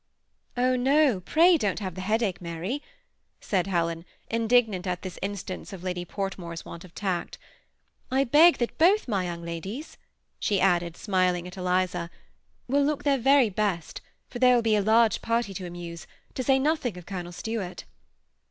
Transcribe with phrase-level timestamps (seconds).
[0.57, 2.81] "Oh no, pray don't have the headache, Mary,"
[3.39, 7.37] said Helen, indignant at this instance of Lady Portmore's want of tact.''
[8.11, 9.97] I beg that both my young ladies,'^
[10.39, 12.09] she added, smiling at Eliza,''
[12.67, 16.41] will look their very best, for there will be a large party to amuse, to
[16.41, 17.83] say nothing of Colonel Stuart."